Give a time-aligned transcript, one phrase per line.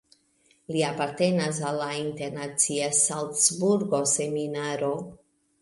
[0.75, 4.95] Li apartenas al la internacia Salcburgo-Seminaro.